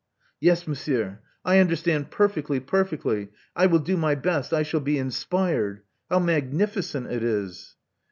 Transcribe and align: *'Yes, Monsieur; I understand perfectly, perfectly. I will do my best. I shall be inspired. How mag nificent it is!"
*'Yes, 0.39 0.65
Monsieur; 0.67 1.19
I 1.45 1.59
understand 1.59 2.09
perfectly, 2.09 2.59
perfectly. 2.59 3.29
I 3.55 3.67
will 3.67 3.77
do 3.77 3.95
my 3.97 4.15
best. 4.15 4.51
I 4.51 4.63
shall 4.63 4.79
be 4.79 4.97
inspired. 4.97 5.83
How 6.09 6.17
mag 6.17 6.51
nificent 6.51 7.11
it 7.11 7.23
is!" 7.23 7.75